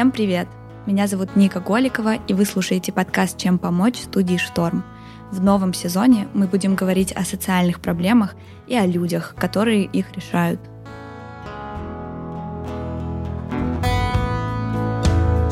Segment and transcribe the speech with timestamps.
[0.00, 0.48] Всем привет!
[0.86, 4.82] Меня зовут Ника Голикова, и вы слушаете подкаст «Чем помочь» студии «Шторм».
[5.30, 8.34] В новом сезоне мы будем говорить о социальных проблемах
[8.66, 10.58] и о людях, которые их решают.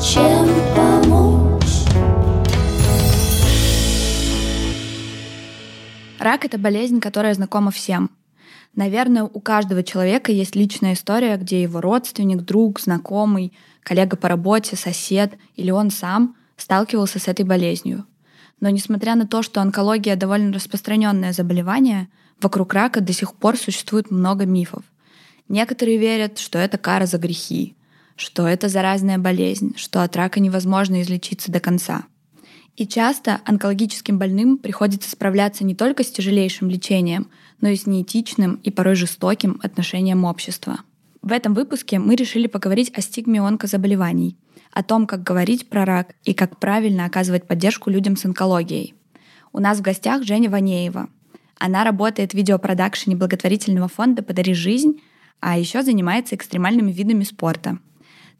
[0.01, 1.85] Чем помочь?
[6.17, 8.09] Рак— это болезнь, которая знакома всем.
[8.75, 13.53] Наверное, у каждого человека есть личная история, где его родственник, друг, знакомый,
[13.89, 18.05] коллега по работе, сосед или он сам сталкивался с этой болезнью.
[18.59, 22.07] Но несмотря на то, что онкология довольно распространенное заболевание,
[22.39, 24.83] вокруг рака до сих пор существует много мифов.
[25.47, 27.75] Некоторые верят, что это кара за грехи,
[28.15, 32.03] что это заразная болезнь, что от рака невозможно излечиться до конца.
[32.75, 37.27] И часто онкологическим больным приходится справляться не только с тяжелейшим лечением,
[37.59, 40.81] но и с неэтичным и порой жестоким отношением общества.
[41.21, 44.37] В этом выпуске мы решили поговорить о стигме онкозаболеваний,
[44.71, 48.93] о том, как говорить про рак и как правильно оказывать поддержку людям с онкологией.
[49.51, 51.09] У нас в гостях Женя Ванеева.
[51.57, 55.01] Она работает в видеопродакшене благотворительного фонда «Подари жизнь»,
[55.41, 57.79] а еще занимается экстремальными видами спорта.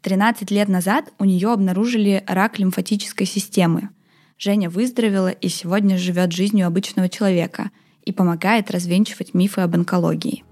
[0.02, 3.90] 13 лет назад у нее обнаружили рак лимфатической системы.
[4.38, 7.70] Женя выздоровела и сегодня живет жизнью обычного человека
[8.04, 10.44] и помогает развенчивать мифы об онкологии.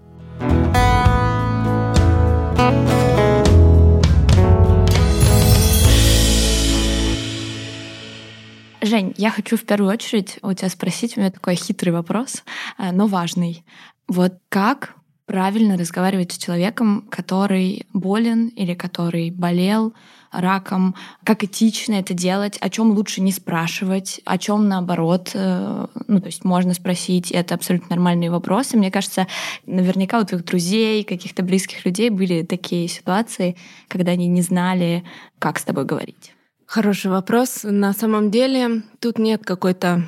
[8.80, 12.44] Жень, я хочу в первую очередь у тебя спросить, у меня такой хитрый вопрос,
[12.78, 13.64] э, но важный.
[14.06, 14.94] Вот как
[15.26, 19.94] правильно разговаривать с человеком, который болен или который болел
[20.30, 26.20] раком, как этично это делать, о чем лучше не спрашивать, о чем наоборот, э, ну
[26.20, 28.76] то есть можно спросить, это абсолютно нормальные вопросы.
[28.76, 29.26] Мне кажется,
[29.66, 33.56] наверняка у твоих друзей, каких-то близких людей были такие ситуации,
[33.88, 35.02] когда они не знали,
[35.40, 36.32] как с тобой говорить.
[36.68, 37.60] Хороший вопрос.
[37.62, 40.02] На самом деле тут нет какой-то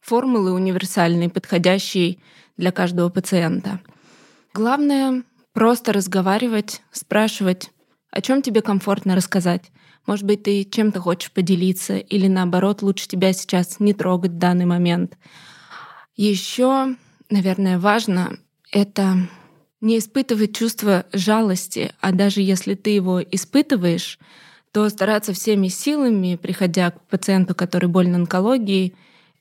[0.00, 2.18] формулы универсальной, подходящей
[2.56, 3.78] для каждого пациента.
[4.52, 5.22] Главное
[5.52, 7.70] просто разговаривать, спрашивать,
[8.10, 9.70] о чем тебе комфортно рассказать.
[10.04, 14.66] Может быть, ты чем-то хочешь поделиться, или наоборот, лучше тебя сейчас не трогать в данный
[14.66, 15.16] момент.
[16.16, 16.96] Еще,
[17.30, 18.36] наверное, важно
[18.72, 19.28] это
[19.80, 24.18] не испытывать чувство жалости, а даже если ты его испытываешь,
[24.72, 28.94] то стараться всеми силами, приходя к пациенту, который болен онкологией,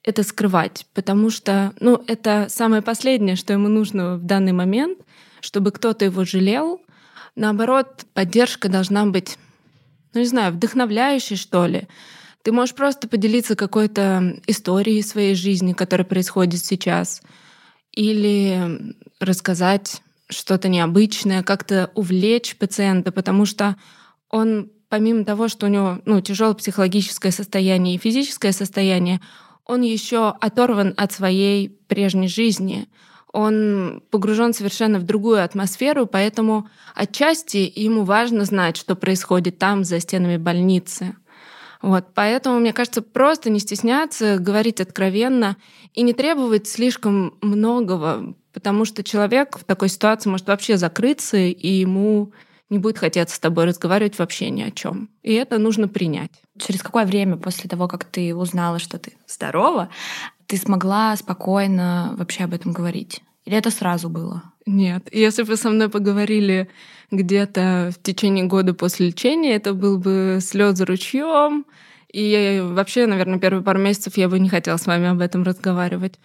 [0.04, 5.00] это скрывать, потому что ну, это самое последнее, что ему нужно в данный момент,
[5.42, 6.82] чтобы кто-то его жалел.
[7.36, 9.38] Наоборот, поддержка должна быть,
[10.14, 11.88] ну не знаю, вдохновляющей, что ли.
[12.44, 17.22] Ты можешь просто поделиться какой-то историей своей жизни, которая происходит сейчас,
[17.92, 23.76] или рассказать что-то необычное, как-то увлечь пациента, потому что
[24.30, 29.22] он помимо того, что у него ну, тяжелое психологическое состояние и физическое состояние,
[29.66, 32.90] он еще оторван от своей прежней жизни.
[33.32, 40.00] Он погружен совершенно в другую атмосферу, поэтому отчасти ему важно знать, что происходит там, за
[40.00, 41.16] стенами больницы.
[41.84, 45.56] Вот, поэтому, мне кажется, просто не стесняться, говорить откровенно
[45.94, 51.68] и не требовать слишком многого, потому что человек в такой ситуации может вообще закрыться, и
[51.68, 52.34] ему
[52.70, 55.10] не будет хотеться с тобой разговаривать вообще ни о чем.
[55.24, 56.32] И это нужно принять.
[56.58, 59.90] Через какое время после того, как ты узнала, что ты здорова,
[60.46, 63.22] ты смогла спокойно вообще об этом говорить?
[63.46, 64.44] Или это сразу было?
[64.66, 65.10] Нет.
[65.12, 66.70] Если бы со мной поговорили
[67.10, 71.66] где-то в течение года после лечения, это был бы слезы ручьем.
[72.12, 76.20] И вообще, наверное, первые пару месяцев я бы не хотела с вами об этом разговаривать.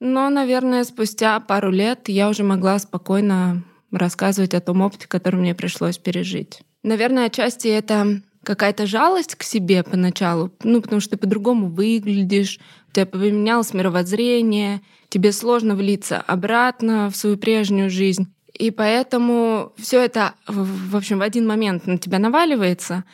[0.00, 3.62] Но, наверное, спустя пару лет я уже могла спокойно
[3.96, 6.60] рассказывать о том опыте, который мне пришлось пережить.
[6.82, 12.60] Наверное, отчасти это какая-то жалость к себе поначалу, ну, потому что ты по-другому выглядишь,
[12.90, 18.28] у тебя поменялось мировоззрение, тебе сложно влиться обратно в свою прежнюю жизнь.
[18.52, 23.04] И поэтому все это, в общем, в один момент на тебя наваливается.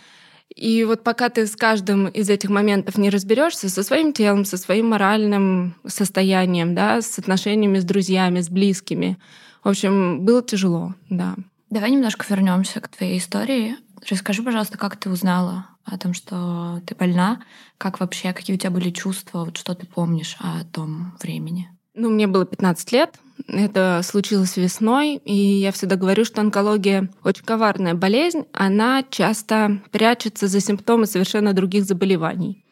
[0.54, 4.56] И вот пока ты с каждым из этих моментов не разберешься со своим телом, со
[4.56, 9.16] своим моральным состоянием, да, с отношениями с друзьями, с близкими,
[9.62, 11.36] в общем, было тяжело, да.
[11.70, 13.76] Давай немножко вернемся к твоей истории.
[14.08, 17.42] Расскажи, пожалуйста, как ты узнала о том, что ты больна,
[17.78, 21.70] как вообще, какие у тебя были чувства, вот что ты помнишь о том времени?
[21.94, 27.44] Ну, мне было 15 лет, это случилось весной, и я всегда говорю, что онкология очень
[27.44, 32.64] коварная болезнь, она часто прячется за симптомы совершенно других заболеваний.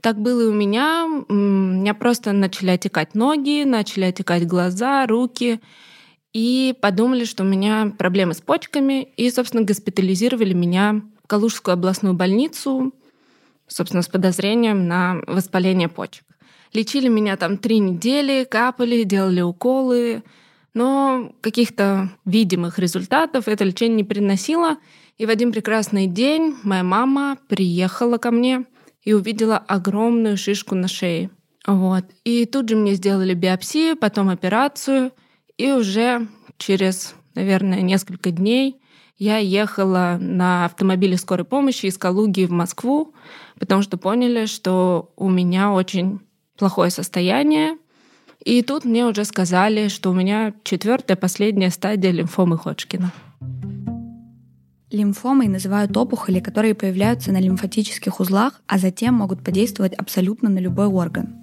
[0.00, 1.06] Так было и у меня.
[1.28, 5.60] У меня просто начали отекать ноги, начали отекать глаза, руки
[6.34, 12.14] и подумали, что у меня проблемы с почками, и, собственно, госпитализировали меня в Калужскую областную
[12.14, 12.92] больницу,
[13.68, 16.24] собственно, с подозрением на воспаление почек.
[16.72, 20.24] Лечили меня там три недели, капали, делали уколы,
[20.74, 24.78] но каких-то видимых результатов это лечение не приносило.
[25.16, 28.64] И в один прекрасный день моя мама приехала ко мне
[29.04, 31.30] и увидела огромную шишку на шее.
[31.64, 32.04] Вот.
[32.24, 35.12] И тут же мне сделали биопсию, потом операцию,
[35.56, 36.26] и уже
[36.58, 38.80] через, наверное, несколько дней
[39.16, 43.14] я ехала на автомобиле скорой помощи из Калуги в Москву,
[43.58, 46.20] потому что поняли, что у меня очень
[46.58, 47.78] плохое состояние.
[48.44, 53.12] И тут мне уже сказали, что у меня четвертая, последняя стадия лимфомы Ходжкина.
[54.90, 60.86] Лимфомой называют опухоли, которые появляются на лимфатических узлах, а затем могут подействовать абсолютно на любой
[60.86, 61.34] орган.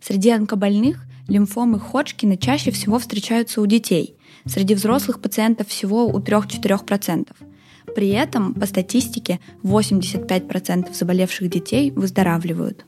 [0.00, 7.28] Среди онкобольных лимфомы Ходжкина чаще всего встречаются у детей, среди взрослых пациентов всего у 3-4%.
[7.94, 12.84] При этом, по статистике, 85% заболевших детей выздоравливают.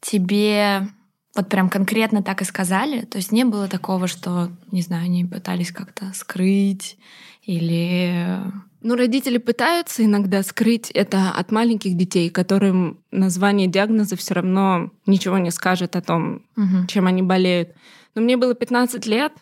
[0.00, 0.88] Тебе
[1.34, 3.02] вот прям конкретно так и сказали?
[3.02, 6.98] То есть не было такого, что, не знаю, они пытались как-то скрыть
[7.42, 8.38] или...
[8.84, 15.38] Ну, родители пытаются иногда скрыть это от маленьких детей, которым название диагноза все равно ничего
[15.38, 16.86] не скажет о том, угу.
[16.88, 17.70] чем они болеют.
[18.14, 19.32] Но мне было 15 лет,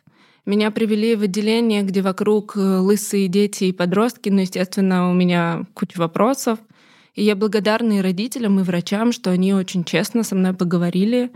[0.46, 5.64] меня привели в отделение, где вокруг э, лысые дети и подростки, но, естественно, у меня
[5.74, 6.58] куча вопросов.
[7.14, 11.30] И я благодарна и родителям, и врачам, что они очень честно со мной поговорили,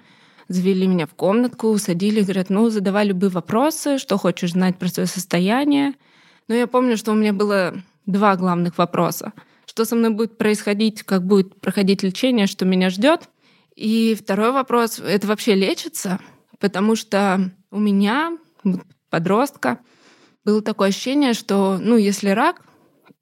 [0.49, 5.07] завели меня в комнатку, усадили, говорят, ну, задавай любые вопросы, что хочешь знать про свое
[5.07, 5.95] состояние.
[6.49, 7.75] Но я помню, что у меня было
[8.07, 9.33] два главных вопроса.
[9.67, 13.29] Что со мной будет происходить, как будет проходить лечение, что меня ждет.
[13.75, 16.21] И второй вопрос, это вообще лечится?
[16.61, 18.37] Потому что у меня,
[19.11, 19.81] подростка,
[20.45, 22.63] было такое ощущение, что, ну, если рак,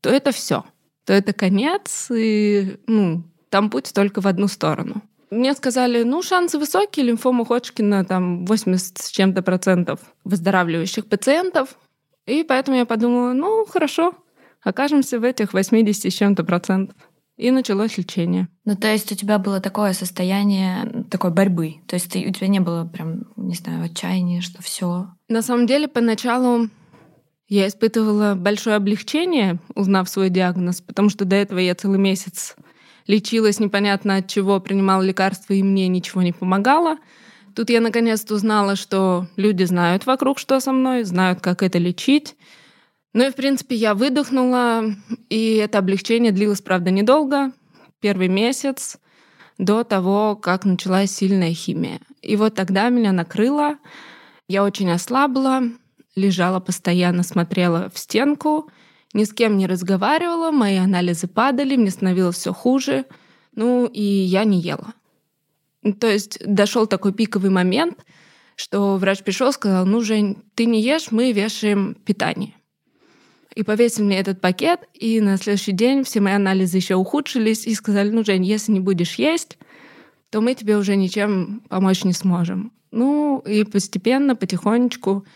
[0.00, 0.64] то это все,
[1.04, 5.02] то это конец, и, ну, там путь только в одну сторону.
[5.32, 11.78] Мне сказали, ну, шансы высокие, лимфома Ходжкина там 80 с чем-то процентов выздоравливающих пациентов.
[12.26, 14.14] И поэтому я подумала, ну, хорошо,
[14.60, 16.96] окажемся в этих 80 с чем-то процентов.
[17.38, 18.48] И началось лечение.
[18.66, 21.76] Ну, то есть у тебя было такое состояние такой борьбы.
[21.86, 25.06] То есть ты, у тебя не было прям, не знаю, отчаяния, что все.
[25.28, 26.68] На самом деле, поначалу
[27.48, 32.54] я испытывала большое облегчение, узнав свой диагноз, потому что до этого я целый месяц
[33.06, 36.98] лечилась непонятно от чего, принимала лекарства, и мне ничего не помогало.
[37.54, 42.36] Тут я наконец-то узнала, что люди знают вокруг, что со мной, знают, как это лечить.
[43.12, 44.84] Ну и, в принципе, я выдохнула,
[45.28, 47.52] и это облегчение длилось, правда, недолго,
[48.00, 48.98] первый месяц,
[49.58, 52.00] до того, как началась сильная химия.
[52.22, 53.76] И вот тогда меня накрыло,
[54.48, 55.62] я очень ослабла,
[56.16, 58.70] лежала постоянно, смотрела в стенку—
[59.12, 63.04] ни с кем не разговаривала, мои анализы падали, мне становилось все хуже,
[63.54, 64.94] ну и я не ела.
[66.00, 68.04] То есть дошел такой пиковый момент,
[68.56, 72.54] что врач пришел, сказал, ну, Жень, ты не ешь, мы вешаем питание.
[73.54, 77.74] И повесил мне этот пакет, и на следующий день все мои анализы еще ухудшились, и
[77.74, 79.58] сказали, ну, Жень, если не будешь есть,
[80.30, 82.72] то мы тебе уже ничем помочь не сможем.
[82.90, 85.26] Ну, и постепенно, потихонечку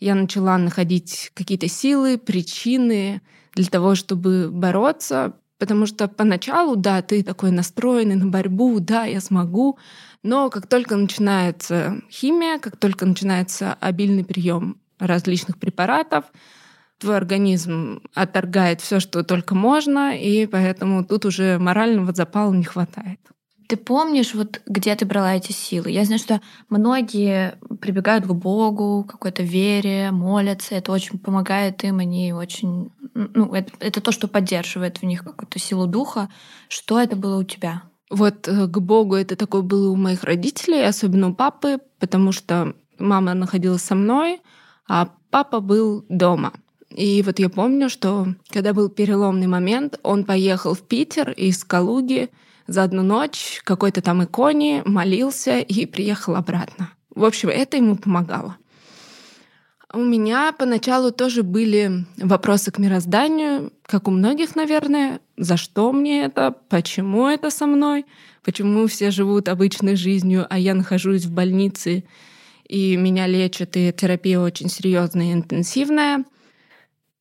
[0.00, 3.20] я начала находить какие-то силы, причины
[3.54, 9.20] для того, чтобы бороться, потому что поначалу, да, ты такой настроенный на борьбу, да, я
[9.20, 9.78] смогу,
[10.22, 16.24] но как только начинается химия, как только начинается обильный прием различных препаратов,
[16.98, 23.20] твой организм отторгает все, что только можно, и поэтому тут уже морального запала не хватает.
[23.66, 25.90] Ты помнишь, вот где ты брала эти силы?
[25.90, 30.74] Я знаю, что многие прибегают к Богу, какой-то вере, молятся.
[30.74, 32.90] Это очень помогает им, они очень...
[33.14, 36.28] Ну, это, это то, что поддерживает в них какую-то силу духа.
[36.68, 37.82] Что это было у тебя?
[38.10, 42.74] Вот э, к Богу это такое было у моих родителей, особенно у папы, потому что
[42.98, 44.40] мама находилась со мной,
[44.88, 46.52] а папа был дома.
[46.90, 52.30] И вот я помню, что когда был переломный момент, он поехал в Питер из Калуги,
[52.66, 56.90] за одну ночь какой-то там иконе, молился и приехал обратно.
[57.14, 58.56] В общем, это ему помогало.
[59.92, 65.20] У меня поначалу тоже были вопросы к мирозданию, как у многих, наверное.
[65.36, 66.52] За что мне это?
[66.68, 68.04] Почему это со мной?
[68.42, 72.04] Почему все живут обычной жизнью, а я нахожусь в больнице,
[72.68, 76.24] и меня лечат, и терапия очень серьезная и интенсивная.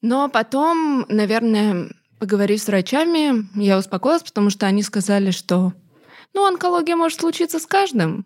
[0.01, 1.91] Но потом, наверное,
[2.23, 5.73] Поговорив с врачами, я успокоилась, потому что они сказали, что
[6.33, 8.25] ну, онкология может случиться с каждым.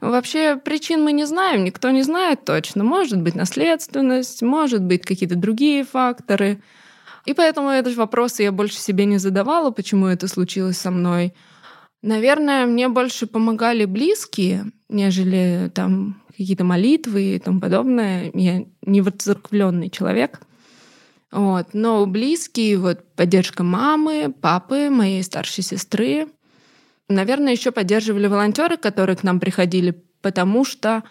[0.00, 2.82] Вообще причин мы не знаем, никто не знает точно.
[2.82, 6.60] Может быть наследственность, может быть какие-то другие факторы.
[7.26, 11.32] И поэтому этот вопрос я больше себе не задавала, почему это случилось со мной.
[12.02, 18.32] Наверное, мне больше помогали близкие, нежели там какие-то молитвы и тому подобное.
[18.34, 20.40] Я не воцерквленный человек.
[21.30, 21.68] Вот.
[21.72, 26.28] Но близкие, вот поддержка мамы, папы, моей старшей сестры.
[27.08, 31.04] Наверное, еще поддерживали волонтеры, которые к нам приходили, потому что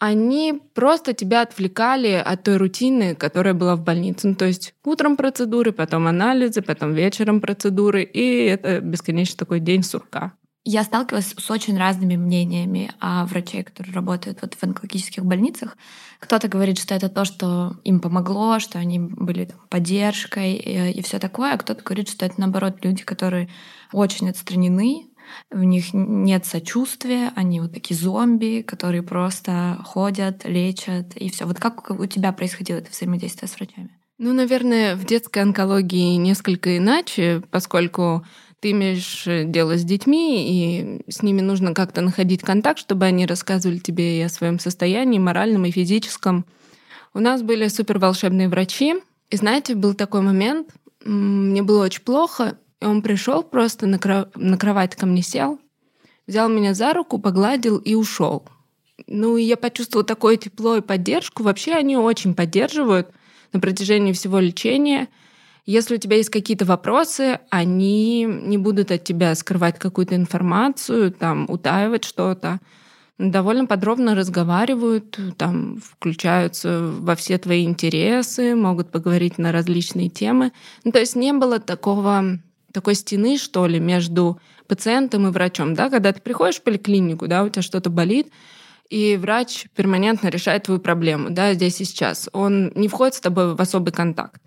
[0.00, 4.28] они просто тебя отвлекали от той рутины, которая была в больнице.
[4.28, 9.82] Ну, то есть утром процедуры, потом анализы, потом вечером процедуры, и это бесконечно такой день
[9.82, 10.34] сурка.
[10.70, 15.78] Я сталкивалась с очень разными мнениями о врачей, которые работают вот в онкологических больницах.
[16.18, 21.02] Кто-то говорит, что это то, что им помогло, что они были там, поддержкой и, и
[21.02, 23.48] все такое, а кто-то говорит, что это наоборот люди, которые
[23.94, 25.06] очень отстранены
[25.50, 31.46] в них нет сочувствия, они вот такие зомби, которые просто ходят, лечат и все.
[31.46, 33.98] Вот как у тебя происходило это взаимодействие с врачами?
[34.18, 38.26] Ну, наверное, в детской онкологии несколько иначе, поскольку
[38.60, 43.78] ты имеешь дело с детьми, и с ними нужно как-то находить контакт, чтобы они рассказывали
[43.78, 46.44] тебе и о своем состоянии, моральном и физическом.
[47.14, 48.96] У нас были супер волшебные врачи.
[49.30, 50.68] И знаете, был такой момент,
[51.04, 54.26] мне было очень плохо, и он пришел просто на, кро...
[54.34, 55.58] на кровать ко мне сел,
[56.26, 58.44] взял меня за руку, погладил и ушел.
[59.06, 61.42] Ну, и я почувствовала такое тепло и поддержку.
[61.42, 63.08] Вообще они очень поддерживают
[63.52, 65.08] на протяжении всего лечения.
[65.68, 71.44] Если у тебя есть какие-то вопросы, они не будут от тебя скрывать какую-то информацию, там,
[71.46, 72.60] утаивать что-то.
[73.18, 80.52] Довольно подробно разговаривают, там, включаются во все твои интересы, могут поговорить на различные темы.
[80.84, 82.38] Ну, то есть не было такого
[82.72, 87.44] такой стены, что ли, между пациентом и врачом, да, когда ты приходишь в поликлинику, да,
[87.44, 88.28] у тебя что-то болит,
[88.88, 92.30] и врач перманентно решает твою проблему, да, здесь и сейчас.
[92.32, 94.40] Он не входит с тобой в особый контакт.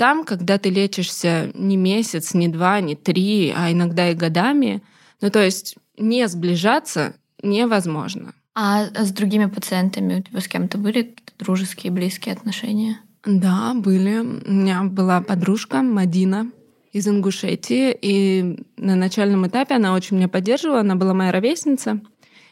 [0.00, 4.82] Там, когда ты лечишься не месяц, не два, не три, а иногда и годами,
[5.20, 8.32] ну то есть не сближаться невозможно.
[8.54, 12.98] А с другими пациентами у тебя с кем-то были дружеские, близкие отношения?
[13.26, 14.20] Да, были.
[14.20, 16.50] У меня была подружка Мадина,
[16.92, 22.00] из Ингушетии, и на начальном этапе она очень меня поддерживала, она была моя ровесница.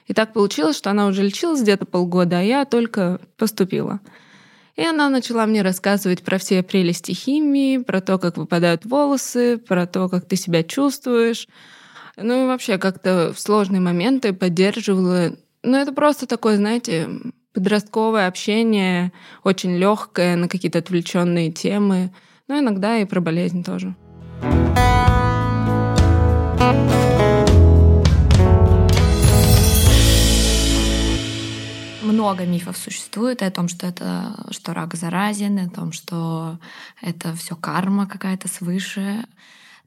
[0.06, 4.00] И так получилось, что она уже лечилась где-то полгода, а я только поступила.
[4.78, 9.88] И она начала мне рассказывать про все прелести химии, про то, как выпадают волосы, про
[9.88, 11.48] то, как ты себя чувствуешь.
[12.16, 15.32] Ну и вообще как-то в сложные моменты поддерживала.
[15.64, 17.08] Ну это просто такое, знаете,
[17.54, 22.14] подростковое общение, очень легкое на какие-то отвлеченные темы,
[22.46, 23.96] но иногда и про болезнь тоже.
[32.18, 36.58] Много мифов существует о том, что это что рак заразен, о том, что
[37.00, 39.24] это все карма какая-то свыше.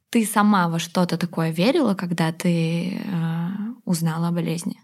[0.09, 3.47] Ты сама во что-то такое верила, когда ты э,
[3.83, 4.79] узнала о болезни?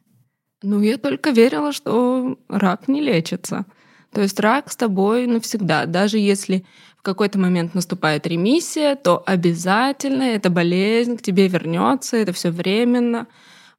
[0.62, 3.66] Ну, я только верила, что рак не лечится.
[4.12, 5.86] То есть рак с тобой навсегда.
[5.86, 6.66] Даже если
[6.98, 13.26] в какой-то момент наступает ремиссия, то обязательно эта болезнь к тебе вернется, это все временно.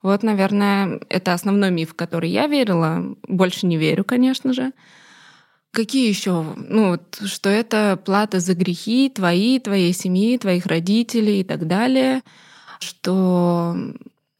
[0.02, 3.16] Вот, наверное, это основной миф, в который я верила.
[3.26, 4.72] Больше не верю, конечно же.
[5.70, 6.44] Какие еще?
[6.56, 12.22] Ну, вот, что это плата за грехи твои, твоей семьи, твоих родителей и так далее.
[12.80, 13.76] Что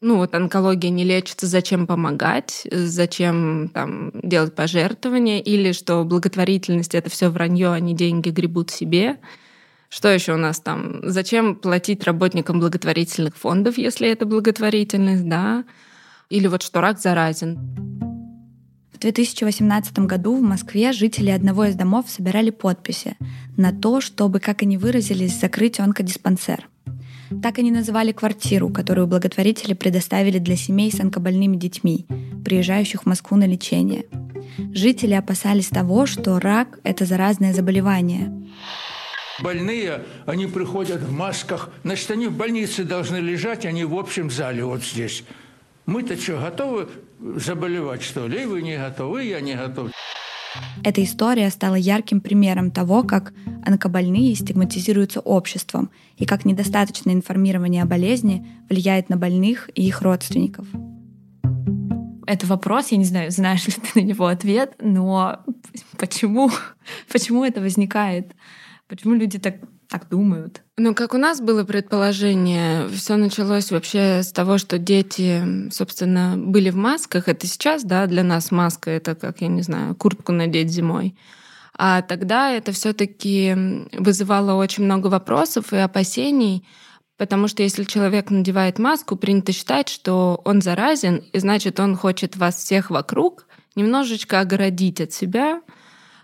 [0.01, 7.09] ну вот онкология не лечится, зачем помогать, зачем там делать пожертвования, или что благотворительность это
[7.09, 9.17] все вранье, они деньги гребут себе.
[9.89, 11.01] Что еще у нас там?
[11.03, 15.65] Зачем платить работникам благотворительных фондов, если это благотворительность, да?
[16.29, 17.57] Или вот что рак заразен.
[18.93, 23.17] В 2018 году в Москве жители одного из домов собирали подписи
[23.57, 26.69] на то, чтобы, как они выразились, закрыть онкодиспансер.
[27.41, 32.05] Так они называли квартиру, которую благотворители предоставили для семей с онкобольными детьми,
[32.43, 34.05] приезжающих в Москву на лечение.
[34.73, 38.31] Жители опасались того, что рак— это заразное заболевание.
[39.41, 44.63] Больные, они приходят в масках, значит, они в больнице должны лежать, они в общем зале
[44.63, 45.23] вот здесь.
[45.85, 46.87] Мы-то что, готовы
[47.19, 48.43] заболевать, что ли?
[48.43, 49.91] И вы не готовы, я не готов.
[50.83, 53.33] Эта история стала ярким примером того, как
[53.65, 60.65] онкобольные стигматизируются обществом и как недостаточное информирование о болезни влияет на больных и их родственников.
[62.25, 65.39] Это вопрос, я не знаю, знаешь ли ты на него ответ, но
[65.97, 66.51] почему,
[67.11, 68.33] почему это возникает?
[68.89, 69.55] Почему люди так
[69.89, 70.61] так думают.
[70.77, 76.69] Ну, как у нас было предположение, все началось вообще с того, что дети, собственно, были
[76.69, 77.27] в масках.
[77.27, 81.17] Это сейчас, да, для нас маска— это, как, я не знаю, куртку надеть зимой.
[81.75, 86.67] А тогда это все-таки вызывало очень много вопросов и опасений,
[87.17, 92.37] потому что если человек надевает маску, принято считать, что он заразен, и значит, он хочет
[92.37, 95.61] вас всех вокруг немножечко огородить от себя.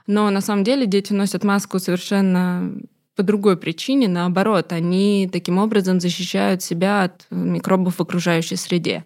[0.07, 2.73] Но на самом деле дети носят маску совершенно
[3.15, 9.05] по другой причине, наоборот, они таким образом защищают себя от микробов в окружающей среде.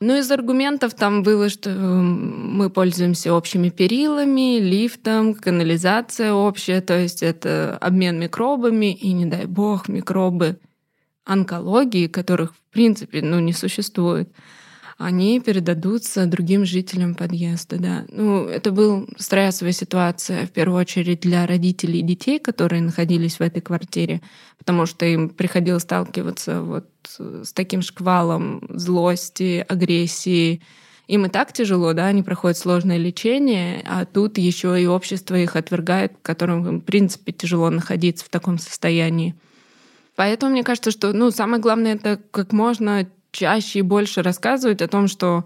[0.00, 7.24] Ну, из аргументов там было, что мы пользуемся общими перилами, лифтом, канализация общая, то есть
[7.24, 10.60] это обмен микробами, и не дай бог микробы
[11.24, 14.32] онкологии, которых в принципе ну, не существует
[14.98, 18.04] они передадутся другим жителям подъезда, да.
[18.10, 23.40] Ну, это была стрессовая ситуация, в первую очередь, для родителей и детей, которые находились в
[23.40, 24.20] этой квартире,
[24.58, 30.62] потому что им приходилось сталкиваться вот с таким шквалом злости, агрессии,
[31.06, 35.54] им и так тяжело, да, они проходят сложное лечение, а тут еще и общество их
[35.54, 39.36] отвергает, которым, в принципе, тяжело находиться в таком состоянии.
[40.16, 44.88] Поэтому мне кажется, что ну, самое главное это как можно чаще и больше рассказывать о
[44.88, 45.44] том, что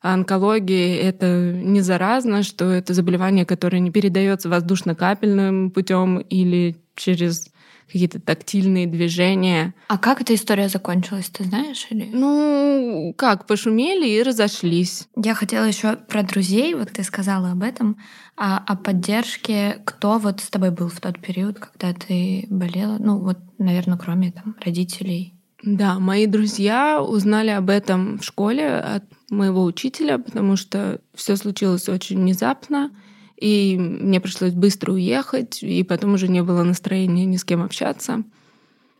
[0.00, 7.50] онкология— это не заразно, что это заболевание, которое не передается воздушно-капельным путем или через
[7.86, 9.74] какие-то тактильные движения.
[9.88, 11.86] А как эта история закончилась, ты знаешь?
[11.90, 12.08] Или?
[12.12, 15.08] Ну, как, пошумели и разошлись.
[15.16, 17.96] Я хотела еще про друзей, вот ты сказала об этом,
[18.36, 19.82] а о поддержке.
[19.84, 22.96] Кто вот с тобой был в тот период, когда ты болела?
[23.00, 29.04] Ну, вот, наверное, кроме там родителей да, мои друзья узнали об этом в школе от
[29.30, 32.90] моего учителя, потому что все случилось очень внезапно,
[33.36, 38.24] и мне пришлось быстро уехать, и потом уже не было настроения ни с кем общаться.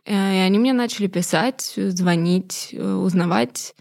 [0.05, 3.75] Э, и они мне начали писать, звонить, э, узнавать.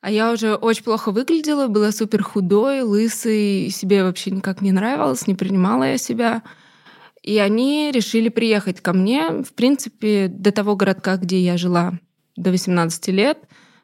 [0.00, 5.26] А я уже очень плохо выглядела, была супер худой, лысой, себе вообще никак не нравилась,
[5.26, 6.42] не принимала я себя.
[7.22, 11.98] И они решили приехать ко мне, в принципе, до того городка, где я жила
[12.38, 13.38] до 18 лет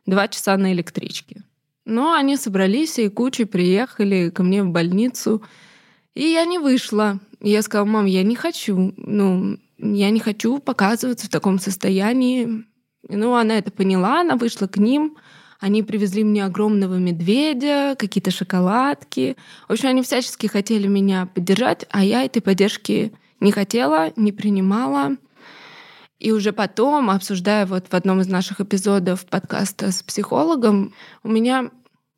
[0.07, 1.43] два часа на электричке.
[1.85, 5.43] Но они собрались и кучей приехали ко мне в больницу.
[6.15, 7.21] И я не вышла.
[7.41, 8.95] Я сказала, мам, я не хочу.
[8.97, 12.65] Ну, я не хочу показываться в таком состоянии.
[13.09, 15.17] Ну, она это поняла, она вышла к ним.
[15.61, 19.37] Они привезли мне огромного медведя, какие-то шоколадки.
[19.69, 25.17] В общем, они всячески хотели меня поддержать, а я этой поддержки не хотела, не принимала.
[26.25, 31.71] И уже потом, обсуждая вот в одном из наших эпизодов подкаста с психологом, у меня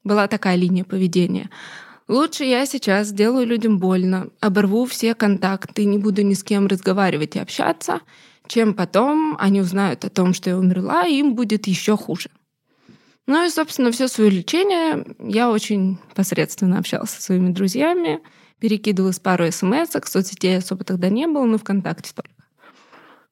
[0.04, 1.50] была такая линия поведения.
[2.06, 7.34] Лучше я сейчас сделаю людям больно, оборву все контакты, не буду ни с кем разговаривать
[7.34, 7.98] и общаться,
[8.46, 12.30] чем потом они узнают о том, что я умерла, и им будет еще хуже.
[13.26, 18.20] Ну и, собственно, все свое лечение я очень посредственно общалась со своими друзьями,
[18.60, 22.35] перекидывалась пару смс соцсетей особо тогда не было, но ВКонтакте только.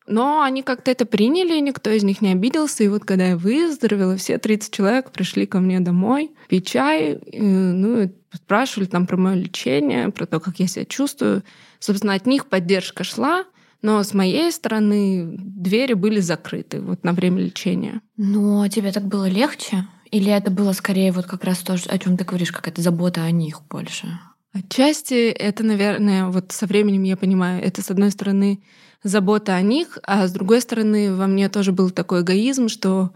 [0.06, 2.84] Но они как-то это приняли, никто из них не обиделся.
[2.84, 8.12] И вот когда я выздоровела, все 30 человек пришли ко мне домой пить чай, ну,
[8.32, 11.42] спрашивали там про мое лечение, про то, как я себя чувствую.
[11.78, 13.44] Собственно, от них поддержка шла,
[13.80, 18.00] но с моей стороны двери были закрыты вот на время лечения.
[18.16, 19.86] Ну, а тебе так было легче?
[20.10, 23.30] Или это было скорее вот как раз то, о чем ты говоришь, какая-то забота о
[23.30, 24.08] них больше?
[24.52, 28.62] Отчасти это, наверное, вот со временем я понимаю, это, с одной стороны,
[29.04, 33.10] забота о них, а с другой стороны, во мне тоже был такой эгоизм, что,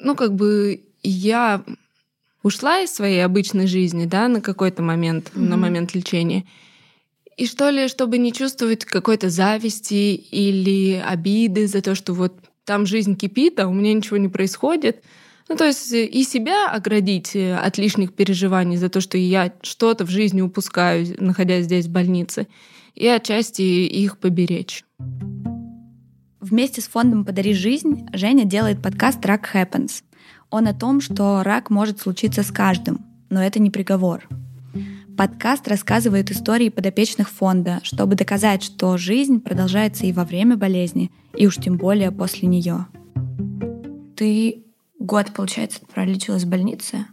[0.00, 1.62] ну, как бы я
[2.42, 5.40] ушла из своей обычной жизни, да, на какой-то момент, mm-hmm.
[5.40, 6.44] на момент лечения.
[7.36, 12.84] И что ли, чтобы не чувствовать какой-то зависти или обиды за то, что вот там
[12.84, 15.02] жизнь кипит, а у меня ничего не происходит.
[15.48, 20.10] Ну, то есть и себя оградить от лишних переживаний за то, что я что-то в
[20.10, 22.46] жизни упускаю, находясь здесь в больнице,
[22.98, 24.84] и отчасти их поберечь.
[26.40, 30.02] Вместе с фондом «Подари жизнь» Женя делает подкаст «Рак Happens».
[30.50, 34.26] Он о том, что рак может случиться с каждым, но это не приговор.
[35.16, 41.46] Подкаст рассказывает истории подопечных фонда, чтобы доказать, что жизнь продолжается и во время болезни, и
[41.46, 42.86] уж тем более после нее.
[44.16, 44.64] Ты
[44.98, 47.06] год, получается, пролечилась в больнице,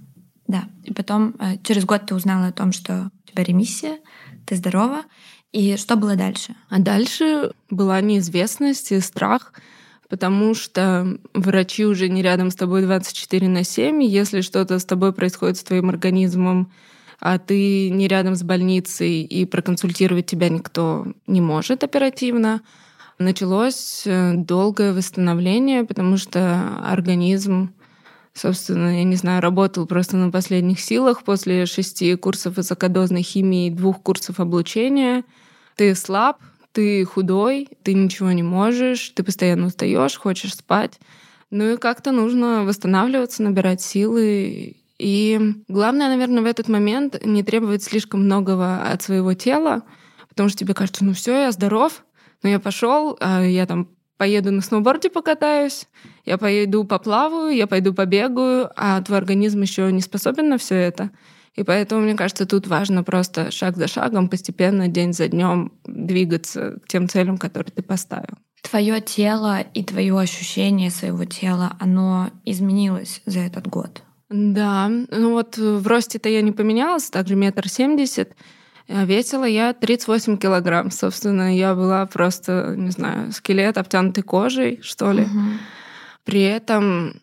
[0.48, 3.98] да, и потом э, через год ты узнала о том, что у тебя ремиссия,
[4.46, 5.04] ты здорова,
[5.56, 6.54] и что было дальше?
[6.68, 9.54] А дальше была неизвестность и страх,
[10.10, 14.04] потому что врачи уже не рядом с тобой 24 на 7.
[14.04, 16.74] Если что-то с тобой происходит с твоим организмом,
[17.22, 22.60] а ты не рядом с больницей, и проконсультировать тебя никто не может оперативно,
[23.18, 27.74] началось э, долгое восстановление, потому что организм,
[28.34, 34.02] собственно, я не знаю, работал просто на последних силах после шести курсов высокодозной химии двух
[34.02, 35.24] курсов облучения—
[35.76, 36.40] ты слаб,
[36.72, 41.00] ты худой, ты ничего не можешь, ты постоянно устаешь, хочешь спать.
[41.52, 44.76] Ну и как-то нужно восстанавливаться, набирать силы.
[44.98, 49.84] И главное, наверное, в этот момент не требовать слишком многого от своего тела,
[50.30, 52.04] потому что тебе кажется, ну все, я здоров,
[52.44, 55.88] но я пошел, а я там поеду на сноуборде покатаюсь,
[56.26, 61.12] я поеду поплаваю, я пойду побегаю, а твой организм еще не способен на все это.
[61.56, 66.80] И поэтому, мне кажется, тут важно просто шаг за шагом, постепенно, день за днем двигаться
[66.84, 68.38] к тем целям, которые ты поставил.
[68.62, 74.02] Твое тело и твое ощущение своего тела, оно изменилось за этот год?
[74.30, 78.32] Да, ну вот в росте-то я не поменялась, также метр семьдесят.
[78.88, 80.92] А весила я 38 килограмм.
[80.92, 85.24] Собственно, я была просто, не знаю, скелет, обтянутый кожей, что ли.
[85.24, 85.40] Угу.
[86.24, 87.20] При этом,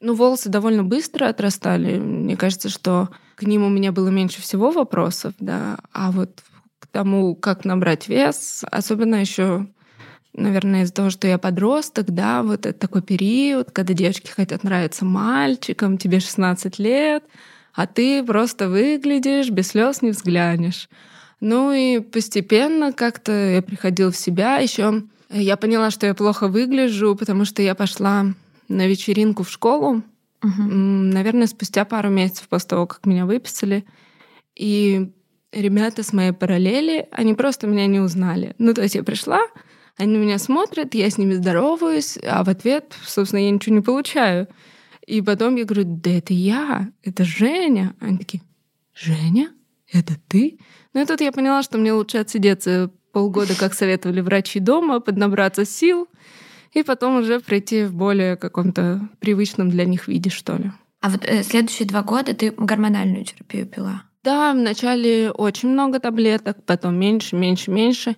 [0.00, 1.98] ну, волосы довольно быстро отрастали.
[1.98, 5.78] Мне кажется, что к ним у меня было меньше всего вопросов, да.
[5.92, 6.42] А вот
[6.78, 9.66] к тому, как набрать вес, особенно еще
[10.36, 15.04] наверное, из-за того, что я подросток, да, вот это такой период, когда девочки хотят нравиться
[15.04, 17.24] мальчикам, тебе 16 лет,
[17.72, 20.88] а ты просто выглядишь, без слез не взглянешь.
[21.40, 24.58] Ну и постепенно как-то я приходила в себя.
[24.58, 28.26] Еще я поняла, что я плохо выгляжу, потому что я пошла
[28.68, 30.02] на вечеринку в школу,
[30.44, 30.62] угу.
[30.62, 33.84] наверное, спустя пару месяцев после того, как меня выписали.
[34.54, 35.12] И
[35.52, 38.54] ребята с моей параллели, они просто меня не узнали.
[38.58, 39.40] Ну, то есть я пришла,
[39.96, 43.82] они на меня смотрят, я с ними здороваюсь, а в ответ, собственно, я ничего не
[43.82, 44.48] получаю.
[45.06, 47.94] И потом я говорю, да это я, это Женя.
[48.00, 48.42] Они такие,
[48.94, 49.52] Женя?
[49.92, 50.58] Это ты?
[50.92, 55.64] Ну и тут я поняла, что мне лучше отсидеться полгода, как советовали врачи дома, поднабраться
[55.64, 56.08] сил,
[56.74, 60.72] и потом уже прийти в более каком-то привычном для них виде, что ли.
[61.00, 64.02] А вот э, следующие два года ты гормональную терапию пила?
[64.22, 68.16] Да, вначале очень много таблеток, потом меньше, меньше, меньше.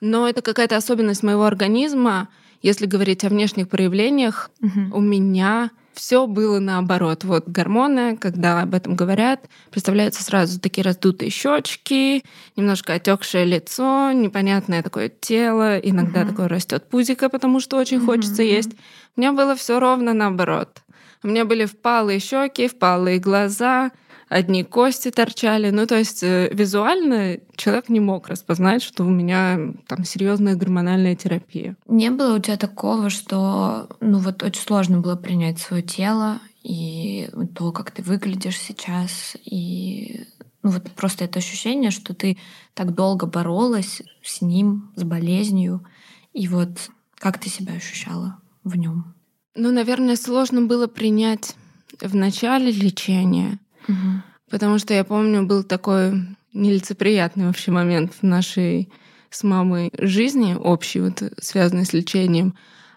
[0.00, 2.28] Но это какая-то особенность моего организма.
[2.62, 4.98] Если говорить о внешних проявлениях, угу.
[4.98, 7.24] у меня все было наоборот.
[7.24, 12.22] Вот гормоны, когда об этом говорят, представляются сразу такие раздутые щечки,
[12.54, 16.28] немножко отекшее лицо, непонятное такое тело, иногда угу.
[16.30, 18.06] такое растет пузико, потому что очень угу.
[18.06, 18.70] хочется есть.
[19.16, 20.82] У меня было все ровно наоборот.
[21.24, 23.90] У меня были впалые щеки, впалые глаза,
[24.28, 25.70] одни кости торчали.
[25.70, 31.16] Ну, то есть э, визуально человек не мог распознать, что у меня там серьезная гормональная
[31.16, 31.76] терапия.
[31.86, 37.28] Не было у тебя такого, что ну вот очень сложно было принять свое тело и
[37.54, 40.26] то, как ты выглядишь сейчас, и
[40.62, 42.36] ну вот просто это ощущение, что ты
[42.74, 45.86] так долго боролась с ним, с болезнью,
[46.32, 49.14] и вот как ты себя ощущала в нем?
[49.54, 51.56] Ну, наверное, сложно было принять
[52.00, 54.22] в начале лечения, Угу.
[54.50, 56.22] Потому что я помню, был такой
[56.52, 58.88] нелицеприятный вообще момент в нашей
[59.30, 62.54] с мамой жизни, общий, вот, связанный с лечением.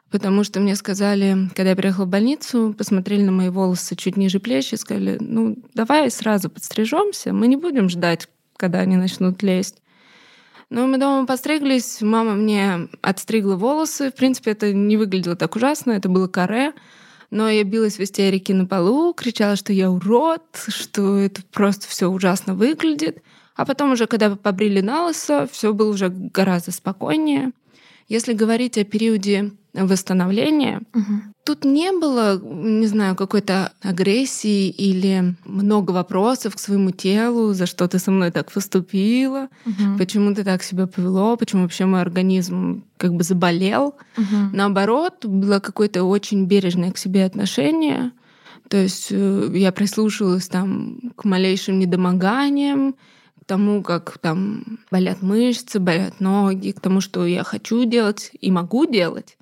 [0.10, 4.40] Потому что мне сказали, когда я приехала в больницу, посмотрели на мои волосы чуть ниже
[4.40, 8.28] плеч и сказали, ну, давай сразу подстрижемся, мы не будем ждать,
[8.58, 9.82] когда они начнут лезть.
[10.70, 14.10] Но мы дома постриглись, мама мне отстригла волосы.
[14.10, 16.72] В принципе, это не выглядело так ужасно, это было каре.
[17.32, 22.08] Но я билась в истерике на полу, кричала, что я урод, что это просто все
[22.08, 23.24] ужасно выглядит.
[23.56, 27.52] А потом уже, когда побрили на лысо, все было уже гораздо спокойнее.
[28.10, 31.34] Если говорить о периоде восстановления, угу.
[31.46, 37.88] тут не было, не знаю, какой-то агрессии или много вопросов к своему телу, за что
[37.88, 39.98] ты со мной так поступила, угу.
[39.98, 43.96] почему ты так себя повело, почему вообще мой организм как бы заболел.
[44.18, 44.54] Угу.
[44.54, 48.12] Наоборот, было какое-то очень бережное к себе отношение.
[48.70, 52.96] То есть э, я прислушивалась там к малейшим недомоганиям,
[53.52, 58.86] тому, как там болят мышцы, болят ноги, к тому, что я хочу делать и могу
[58.86, 59.38] делать.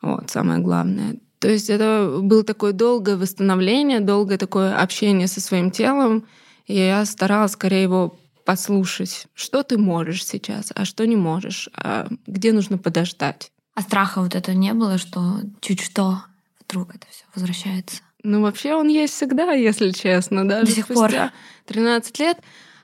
[0.00, 1.16] Вот, самое главное.
[1.40, 6.26] То есть это было такое долгое восстановление, долгое такое общение со своим телом,
[6.68, 12.06] и я старалась скорее его послушать, что ты можешь сейчас, а что не можешь, а
[12.28, 13.50] где нужно подождать.
[13.74, 16.22] А страха вот это не было, что чуть что
[16.68, 18.02] вдруг это все возвращается?
[18.22, 21.32] Ну, вообще он есть всегда, если честно, даже До сих спустя
[21.66, 21.74] пор.
[21.74, 22.38] 13 лет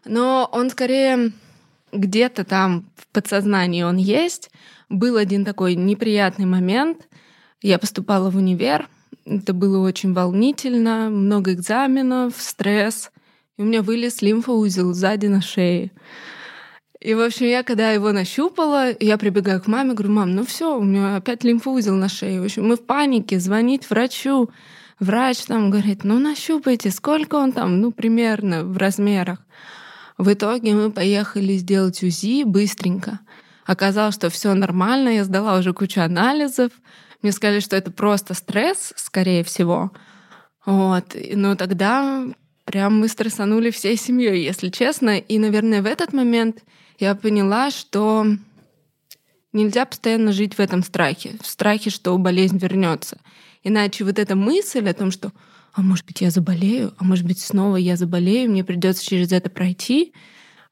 [0.06, 1.32] но он скорее
[1.92, 4.50] где-то там в подсознании он есть.
[4.88, 7.08] Был один такой неприятный момент.
[7.62, 8.88] Я поступала в универ.
[9.24, 13.10] Это было очень волнительно, много экзаменов, стресс.
[13.56, 15.90] И у меня вылез лимфоузел сзади на шее.
[17.00, 20.78] И, в общем, я когда его нащупала, я прибегаю к маме, говорю, мам, ну все,
[20.78, 22.40] у меня опять лимфоузел на шее.
[22.40, 24.50] В общем, мы в панике, звонить врачу.
[24.98, 29.40] Врач там говорит, ну нащупайте, сколько он там, ну примерно в размерах.
[30.18, 33.20] В итоге мы поехали сделать УЗИ быстренько.
[33.64, 36.72] Оказалось, что все нормально, я сдала уже кучу анализов.
[37.22, 39.92] Мне сказали, что это просто стресс, скорее всего.
[40.64, 41.16] Вот.
[41.34, 42.24] Но тогда
[42.64, 45.18] прям мы стрессанули всей семьей, если честно.
[45.18, 46.62] И, наверное, в этот момент
[46.98, 48.26] я поняла, что
[49.52, 53.18] нельзя постоянно жить в этом страхе, в страхе, что болезнь вернется.
[53.62, 55.32] Иначе вот эта мысль о том, что
[55.76, 59.50] а может быть, я заболею, а может быть, снова я заболею, мне придется через это
[59.50, 60.14] пройти,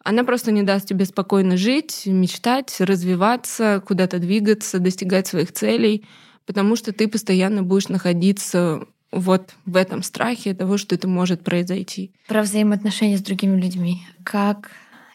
[0.03, 6.07] она просто не даст тебе спокойно жить, мечтать, развиваться, куда-то двигаться, достигать своих целей,
[6.47, 12.13] потому что ты постоянно будешь находиться вот в этом страхе того, что это может произойти.
[12.27, 14.03] Про взаимоотношения с другими людьми.
[14.25, 14.71] Как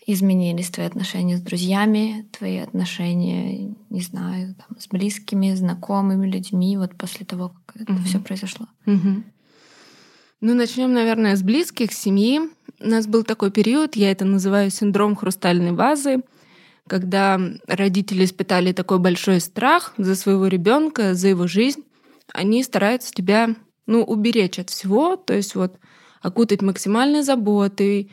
[0.06, 6.96] изменились твои отношения с друзьями, твои отношения, не знаю, там, с близкими, знакомыми людьми, вот
[6.96, 8.04] после того, как это угу.
[8.04, 8.68] все произошло?
[8.86, 9.24] Угу.
[10.42, 12.40] Ну, начнем, наверное, с близких, семьи.
[12.80, 16.22] У нас был такой период, я это называю синдром хрустальной вазы,
[16.88, 21.84] когда родители испытали такой большой страх за своего ребенка, за его жизнь.
[22.32, 23.54] Они стараются тебя,
[23.86, 25.78] ну, уберечь от всего, то есть вот
[26.22, 28.10] окутать максимальной заботой,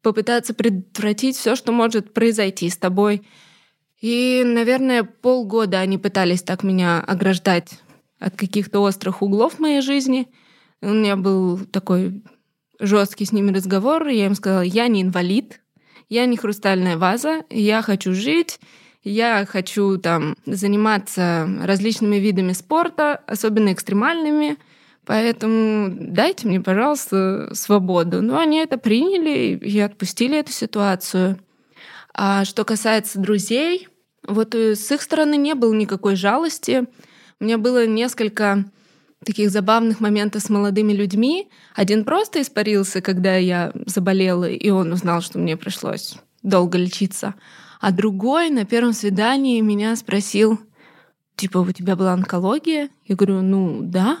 [0.00, 3.26] попытаться предотвратить все, что может произойти с тобой.
[4.00, 7.80] И, наверное, полгода они пытались так меня ограждать
[8.18, 10.28] от каких-то острых углов моей жизни.
[10.82, 12.22] У меня был такой
[12.78, 14.06] жесткий с ними разговор.
[14.08, 15.60] Я им сказала, я не инвалид,
[16.08, 18.60] я не хрустальная ваза, я хочу жить,
[19.02, 24.58] я хочу там заниматься различными видами спорта, особенно экстремальными,
[25.04, 28.20] поэтому дайте мне, пожалуйста, свободу.
[28.20, 31.38] Но они это приняли и отпустили эту ситуацию.
[32.14, 33.88] А что касается друзей,
[34.26, 36.86] вот э, с их стороны не было никакой жалости.
[37.38, 38.64] У меня было несколько
[39.26, 41.50] таких забавных моментов с молодыми людьми.
[41.74, 47.34] Один просто испарился, когда я заболела, и он узнал, что мне пришлось долго лечиться.
[47.80, 50.60] А другой на первом свидании меня спросил,
[51.34, 52.88] типа, у тебя была онкология?
[53.04, 54.20] Я говорю, ну да.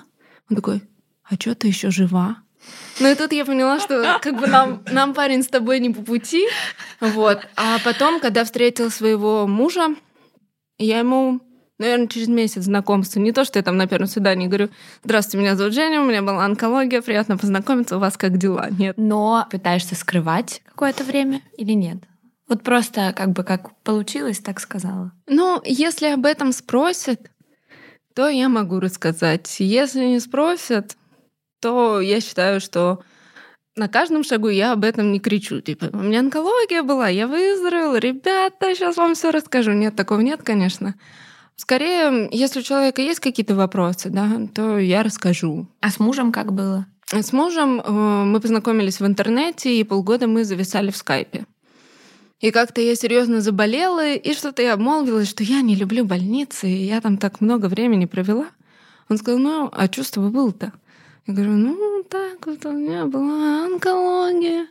[0.50, 0.82] Он такой,
[1.22, 2.38] а что ты еще жива?
[2.98, 6.02] Ну и тут я поняла, что как бы нам, нам парень с тобой не по
[6.02, 6.46] пути.
[7.00, 7.46] Вот.
[7.54, 9.94] А потом, когда встретил своего мужа,
[10.78, 11.40] я ему
[11.78, 13.20] наверное, через месяц знакомства.
[13.20, 14.70] Не то, что я там на первом свидании говорю,
[15.04, 18.68] здравствуйте, меня зовут Женя, у меня была онкология, приятно познакомиться, у вас как дела?
[18.70, 18.96] Нет.
[18.96, 21.98] Но пытаешься скрывать какое-то время или нет?
[22.48, 25.12] Вот просто как бы как получилось, так сказала.
[25.26, 27.20] Ну, если об этом спросят,
[28.14, 29.56] то я могу рассказать.
[29.58, 30.96] Если не спросят,
[31.60, 33.00] то я считаю, что
[33.74, 35.60] на каждом шагу я об этом не кричу.
[35.60, 39.72] Типа, у меня онкология была, я выздоровела, ребята, сейчас вам все расскажу.
[39.72, 40.94] Нет, такого нет, конечно.
[41.56, 45.66] Скорее, если у человека есть какие-то вопросы, да, то я расскажу.
[45.80, 46.86] А с мужем как было?
[47.10, 47.90] С мужем э,
[48.24, 51.46] мы познакомились в интернете, и полгода мы зависали в скайпе.
[52.40, 56.84] И как-то я серьезно заболела, и что-то я обмолвилась, что я не люблю больницы, и
[56.84, 58.48] я там так много времени провела.
[59.08, 60.72] Он сказал, ну, а что с тобой было-то?
[61.26, 64.66] Я говорю, ну, так вот у меня была онкология.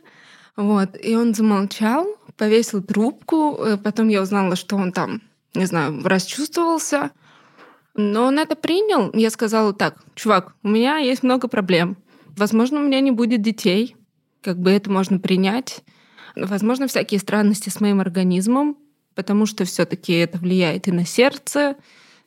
[0.54, 0.90] Вот.
[1.02, 3.56] И он замолчал, повесил трубку.
[3.56, 5.20] Э, потом я узнала, что он там
[5.56, 7.10] не знаю, расчувствовался.
[7.94, 9.10] Но он это принял.
[9.14, 11.96] Я сказала так, чувак, у меня есть много проблем.
[12.36, 13.96] Возможно, у меня не будет детей.
[14.42, 15.82] Как бы это можно принять.
[16.36, 18.76] Возможно, всякие странности с моим организмом,
[19.14, 21.76] потому что все таки это влияет и на сердце,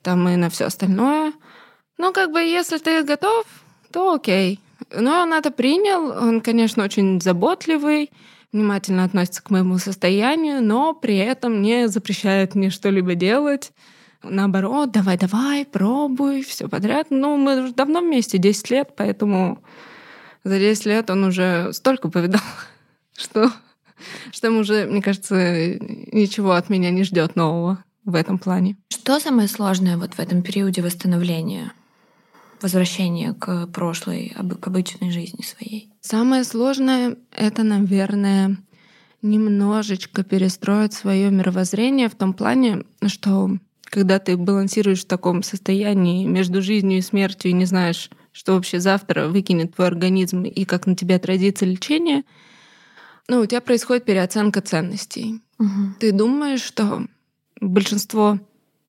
[0.01, 1.31] там и на все остальное.
[1.99, 3.45] Но как бы если ты готов,
[3.91, 4.59] то окей.
[4.91, 6.09] Но он это принял.
[6.09, 8.11] Он, конечно, очень заботливый
[8.51, 13.71] внимательно относится к моему состоянию, но при этом не запрещает мне что-либо делать.
[14.23, 17.07] Наоборот, давай-давай, пробуй, все подряд.
[17.09, 19.59] Ну, мы уже давно вместе, 10 лет, поэтому
[20.43, 22.41] за 10 лет он уже столько повидал,
[23.17, 23.51] что,
[24.31, 28.77] что ему уже, мне кажется, ничего от меня не ждет нового в этом плане.
[28.89, 31.71] Что самое сложное вот в этом периоде восстановления?
[32.61, 35.89] Возвращение к прошлой, к обычной жизни своей?
[36.01, 38.57] Самое сложное— это, наверное,
[39.21, 43.51] немножечко перестроить свое мировоззрение в том плане, что
[43.83, 48.79] когда ты балансируешь в таком состоянии между жизнью и смертью и не знаешь, что вообще
[48.79, 52.23] завтра выкинет твой организм и как на тебя отразится лечение,
[53.27, 55.41] ну, у тебя происходит переоценка ценностей.
[55.59, 55.95] Угу.
[55.99, 57.05] Ты думаешь, что
[57.59, 58.39] большинство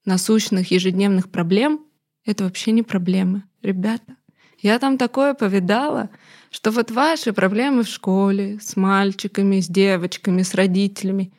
[0.04, 1.80] насущных ежедневных проблем—
[2.30, 4.16] это вообще не проблемы ребята,
[4.58, 6.10] я там такое повидала,
[6.50, 11.32] что вот ваши проблемы в школе с мальчиками, с девочками, с родителями,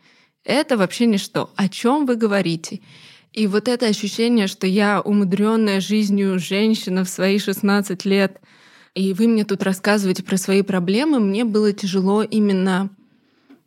[0.43, 1.51] это вообще ничто.
[1.55, 2.81] О чем вы говорите?
[3.31, 8.41] И вот это ощущение, что я умудренная жизнью женщина в свои 16 лет,
[8.95, 12.89] и вы мне тут рассказываете про свои проблемы, мне было тяжело именно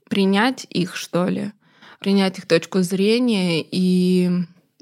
[0.08, 1.52] принять их, что ли.
[2.00, 4.30] принять их точку зрения, и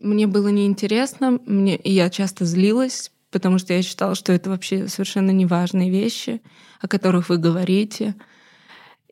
[0.02, 4.88] мне было неинтересно, мне, и я часто злилась, потому что я считала, что это вообще
[4.88, 6.42] совершенно неважные вещи,
[6.80, 8.14] о которых вы говорите.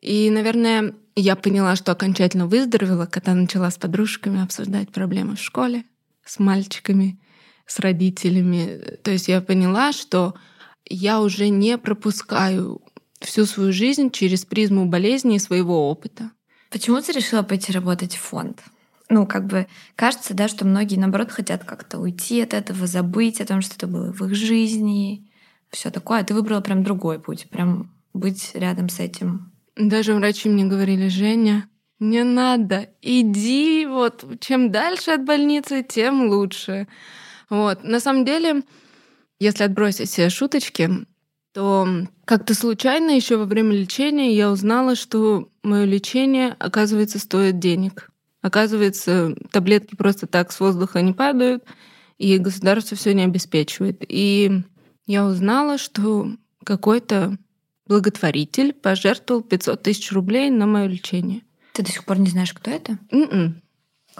[0.01, 5.83] И, наверное, я поняла, что окончательно выздоровела, когда начала с подружками обсуждать проблемы в школе,
[6.25, 7.19] с мальчиками,
[7.65, 8.97] с родителями.
[9.03, 10.35] То есть я поняла, что
[10.85, 12.81] я уже не пропускаю
[13.19, 16.31] всю свою жизнь через призму болезни и своего опыта.
[16.69, 18.63] Почему ты решила пойти работать в фонд?
[19.13, 23.45] Ну, как бы кажется, да, что многие, наоборот, хотят как-то уйти от этого, забыть о
[23.45, 25.29] том, что это было в их жизни,
[25.69, 26.21] все такое.
[26.21, 29.51] А ты выбрала прям другой путь, прям быть рядом с этим.
[29.75, 31.67] Даже врачи мне говорили, Женя,
[31.99, 36.87] не надо, иди, вот чем дальше от больницы, тем лучше.
[37.49, 37.83] Вот.
[37.83, 38.63] На самом деле,
[39.41, 40.89] если отбросить все шуточки,
[41.53, 41.85] то
[42.23, 48.10] как-то случайно еще во время лечения я узнала, что мое лечение, оказывается, стоит денег.
[48.41, 51.63] Оказывается, таблетки просто так с воздуха не падают,
[52.17, 54.03] и государство все не обеспечивает.
[54.07, 54.63] И
[55.05, 56.31] я узнала, что
[56.63, 57.37] какой-то
[57.87, 61.41] благотворитель пожертвовал 500 тысяч рублей на мое лечение.
[61.73, 62.97] Ты до сих пор не знаешь, кто это?
[63.11, 63.53] Mm-mm.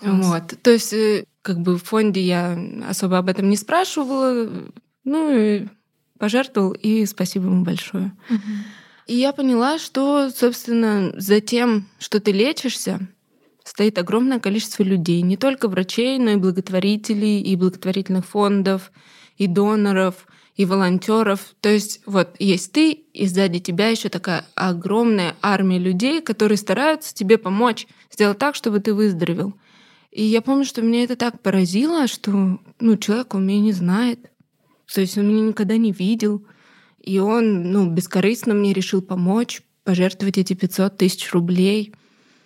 [0.01, 0.21] М-м.
[0.21, 0.55] Вот.
[0.61, 4.49] То есть, э, как бы в фонде я особо об этом не спрашивала.
[5.03, 5.67] Ну, и
[6.17, 8.13] пожертвовал, и спасибо ему большое.
[8.29, 8.39] Угу.
[9.07, 12.99] И я поняла, что, собственно, за тем, что ты лечишься,
[13.71, 18.91] стоит огромное количество людей, не только врачей, но и благотворителей, и благотворительных фондов,
[19.37, 21.55] и доноров, и волонтеров.
[21.61, 27.15] То есть вот есть ты, и сзади тебя еще такая огромная армия людей, которые стараются
[27.15, 29.53] тебе помочь, сделать так, чтобы ты выздоровел.
[30.11, 34.19] И я помню, что меня это так поразило, что ну, человек он меня не знает.
[34.93, 36.45] То есть он меня никогда не видел.
[36.99, 41.93] И он ну, бескорыстно мне решил помочь, пожертвовать эти 500 тысяч рублей.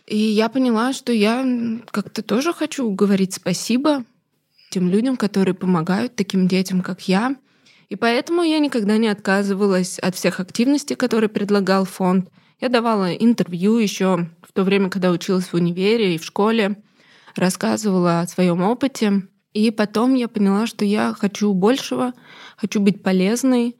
[0.08, 1.46] И я поняла, что я
[1.91, 4.06] как-то тоже хочу говорить спасибо
[4.70, 7.36] тем людям, которые помогают таким детям, как я.
[7.89, 12.30] И поэтому я никогда не отказывалась от всех активностей, которые предлагал фонд.
[12.60, 16.84] Я давала интервью еще в то время, когда училась в универе и в школе,
[17.36, 19.24] рассказывала о своем опыте.
[19.54, 22.13] И потом я поняла, что я хочу большего,
[22.58, 23.76] хочу быть полезной.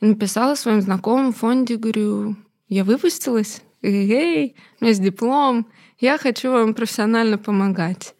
[0.00, 2.36] И написала своим знакомым в фонде, говорю,
[2.68, 5.66] я выпустилась, эй, у меня есть диплом,
[5.98, 8.14] я хочу вам профессионально помогать.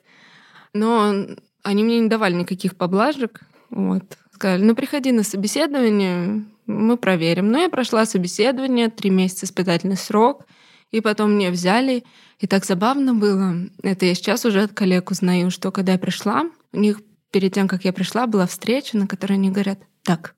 [0.72, 1.14] Но
[1.62, 3.40] они мне не давали никаких поблажек.
[3.70, 4.18] Вот.
[4.32, 7.50] Сказали, ну приходи на собеседование, мы проверим.
[7.50, 10.46] Но я прошла собеседование, три месяца испытательный срок,
[10.90, 12.04] и потом меня взяли.
[12.38, 13.54] И так забавно было.
[13.82, 17.68] Это я сейчас уже от коллег узнаю, что когда я пришла, у них перед тем,
[17.68, 20.34] как я пришла, была встреча, на которой они говорят, так,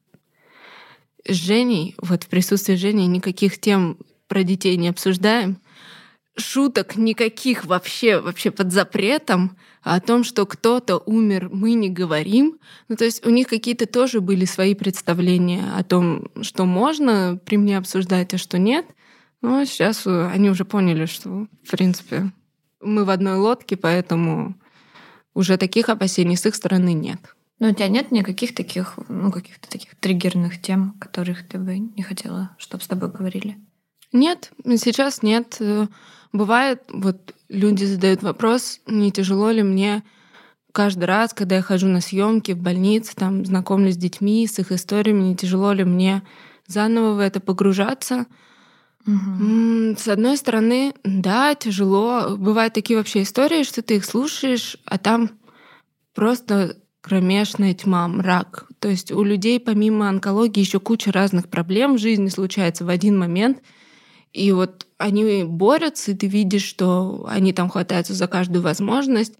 [1.26, 5.58] с Женей, вот в присутствии Жени никаких тем про детей не обсуждаем,
[6.36, 12.58] шуток никаких вообще, вообще под запретом, а о том, что кто-то умер, мы не говорим.
[12.88, 17.56] Ну, то есть у них какие-то тоже были свои представления о том, что можно при
[17.56, 18.86] мне обсуждать, а что нет.
[19.40, 22.32] Но сейчас они уже поняли, что, в принципе,
[22.80, 24.54] мы в одной лодке, поэтому
[25.34, 27.20] уже таких опасений с их стороны нет.
[27.58, 32.02] Но у тебя нет никаких таких, ну, каких-то таких триггерных тем, которых ты бы не
[32.02, 33.58] хотела, чтобы с тобой говорили?
[34.12, 35.60] Нет, сейчас нет.
[36.32, 40.02] Бывает, вот люди задают вопрос, не тяжело ли мне
[40.72, 44.70] каждый раз, когда я хожу на съемки в больнице, там знакомлюсь с детьми, с их
[44.70, 46.22] историями, не тяжело ли мне
[46.66, 48.26] заново в это погружаться.
[49.06, 49.96] Угу.
[49.98, 52.36] С одной стороны, да, тяжело.
[52.36, 55.30] Бывают такие вообще истории, что ты их слушаешь, а там
[56.14, 58.66] просто кромешная тьма, мрак.
[58.80, 63.18] То есть у людей помимо онкологии еще куча разных проблем в жизни случается в один
[63.18, 63.62] момент.
[64.32, 69.34] И вот они борются, и ты видишь, что они там хватаются за каждую возможность.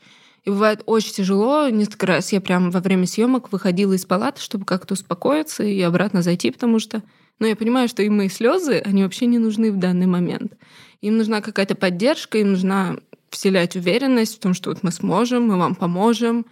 [0.44, 1.68] И бывает очень тяжело.
[1.68, 6.22] Несколько раз я прям во время съемок выходила из палаты, чтобы как-то успокоиться и обратно
[6.22, 7.02] зайти, потому что
[7.38, 10.54] но я понимаю, что и мои слезы, они вообще не нужны в данный момент.
[11.00, 12.96] Им нужна какая-то поддержка, им нужна
[13.30, 16.46] вселять уверенность в том, что вот мы сможем, мы вам поможем.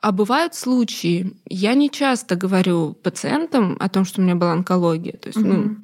[0.00, 5.16] А бывают случаи, я не часто говорю пациентам о том, что у меня была онкология.
[5.16, 5.52] То есть, mm-hmm.
[5.52, 5.76] ну,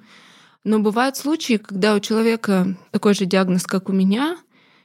[0.64, 4.36] но бывают случаи, когда у человека такой же диагноз, как у меня,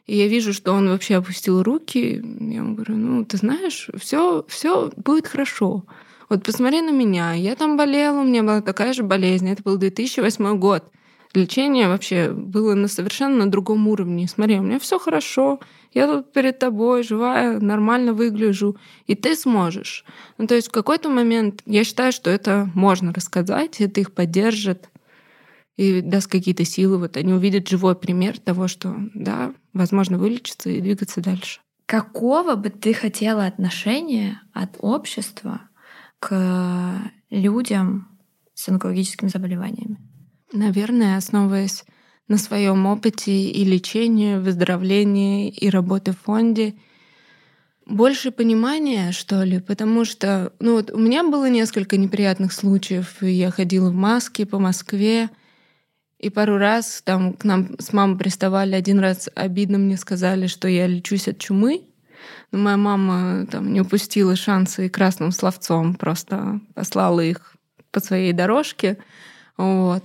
[0.05, 4.45] и я вижу, что он вообще опустил руки, я ему говорю, ну, ты знаешь, все,
[4.47, 5.83] все будет хорошо.
[6.29, 9.77] Вот посмотри на меня, я там болела, у меня была такая же болезнь, это был
[9.77, 10.83] 2008 год.
[11.33, 14.27] Лечение вообще было на совершенно другом уровне.
[14.27, 15.59] Смотри, у меня все хорошо,
[15.93, 20.05] я тут перед тобой живая, нормально выгляжу, и ты сможешь.
[20.37, 24.89] Ну, то есть в какой-то момент я считаю, что это можно рассказать, это их поддержит.
[25.77, 26.97] И даст какие-то силы.
[26.97, 31.59] Вот они увидят живой пример того, что да, возможно вылечиться и двигаться дальше.
[31.85, 35.61] Какого бы ты хотела отношения от общества
[36.19, 38.07] к людям
[38.53, 39.97] с онкологическими заболеваниями?
[40.51, 41.83] Наверное, основываясь
[42.27, 46.73] на своем опыте и лечении, выздоровлении и работе в фонде,
[47.85, 53.21] больше понимания, что ли, потому что, ну вот у меня было несколько неприятных случаев.
[53.21, 55.29] Я ходила в маске по Москве,
[56.25, 58.73] и пару раз там к нам с мамой приставали.
[58.73, 61.83] Один раз обидно мне сказали, что я лечусь от чумы.
[62.51, 67.55] Но моя мама там не упустила шансы и красным словцом просто послала их
[67.91, 68.97] по своей дорожке.
[69.55, 70.03] Вот.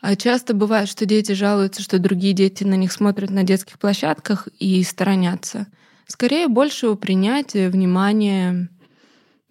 [0.00, 4.48] А часто бывает, что дети жалуются, что другие дети на них смотрят на детских площадках
[4.58, 5.68] и сторонятся.
[6.08, 8.68] Скорее, большего принятия, внимания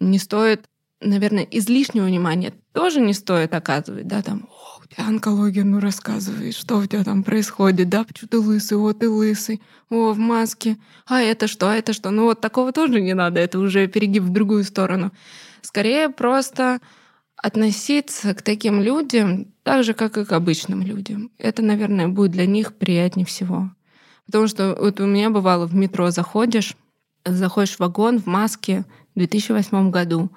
[0.00, 0.66] не стоит,
[1.00, 6.52] наверное, излишнего внимания тоже не стоит оказывать, да, там, о, у тебя онкология, ну рассказывай,
[6.52, 10.76] что у тебя там происходит, да, почему ты лысый, о, ты лысый, о, в маске,
[11.06, 14.22] а это что, а это что, ну вот такого тоже не надо, это уже перегиб
[14.22, 15.12] в другую сторону.
[15.62, 16.80] Скорее просто
[17.36, 21.30] относиться к таким людям так же, как и к обычным людям.
[21.38, 23.70] Это, наверное, будет для них приятнее всего.
[24.26, 26.76] Потому что вот у меня бывало в метро заходишь,
[27.24, 30.30] заходишь в вагон в маске в 2008 году,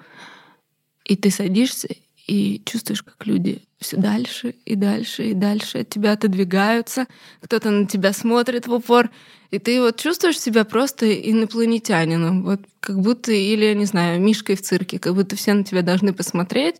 [1.04, 1.88] и ты садишься
[2.26, 7.06] и чувствуешь, как люди все дальше и дальше и дальше от тебя отодвигаются,
[7.40, 9.10] кто-то на тебя смотрит в упор,
[9.50, 14.62] и ты вот чувствуешь себя просто инопланетянином, вот как будто, или, не знаю, мишкой в
[14.62, 16.76] цирке, как будто все на тебя должны посмотреть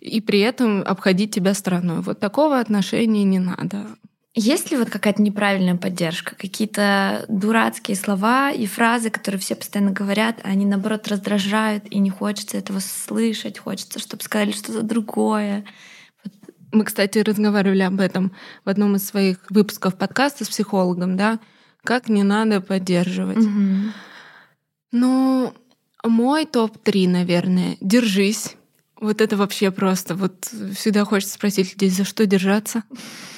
[0.00, 2.00] и при этом обходить тебя стороной.
[2.00, 3.86] Вот такого отношения не надо.
[4.34, 6.34] Есть ли вот какая-то неправильная поддержка?
[6.36, 12.08] Какие-то дурацкие слова и фразы, которые все постоянно говорят, а они, наоборот, раздражают, и не
[12.08, 15.66] хочется этого слышать, хочется, чтобы сказали что-то другое.
[16.72, 18.32] Мы, кстати, разговаривали об этом
[18.64, 21.38] в одном из своих выпусков подкаста с психологом, да,
[21.84, 23.36] как не надо поддерживать.
[23.36, 23.92] Угу.
[24.92, 25.54] Ну,
[26.04, 28.56] мой топ-3, наверное, держись.
[28.98, 30.14] Вот это вообще просто.
[30.14, 32.84] Вот всегда хочется спросить людей, за что держаться?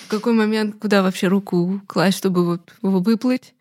[0.07, 3.55] В какой момент, куда вообще руку класть, чтобы вот выплыть?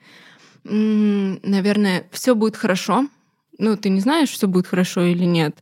[0.64, 3.08] Наверное, все будет хорошо.
[3.58, 5.56] Ну, ты не знаешь, что будет хорошо или нет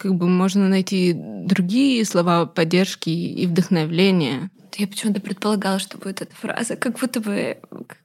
[0.00, 4.50] как бы можно найти другие слова поддержки и вдохновления.
[4.78, 7.58] Я почему-то предполагала, что будет эта фраза, как будто бы,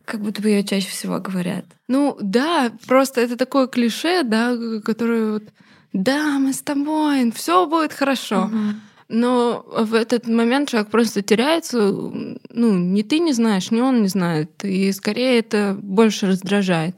[0.04, 1.64] как будто бы ее чаще всего говорят.
[1.88, 5.44] Ну да, просто это такое клише, да, которое вот,
[5.94, 8.44] да, мы с тобой, все будет хорошо.
[8.44, 8.60] Угу.
[9.08, 11.80] Но в этот момент человек просто теряется.
[11.80, 14.64] Ну, ни ты не знаешь, ни он не знает.
[14.64, 16.96] И скорее это больше раздражает.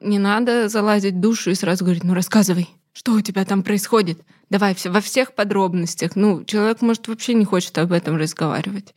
[0.00, 4.20] Не надо залазить в душу и сразу говорить, ну рассказывай, что у тебя там происходит?
[4.50, 6.16] Давай все, во всех подробностях.
[6.16, 8.94] Ну, человек, может, вообще не хочет об этом разговаривать.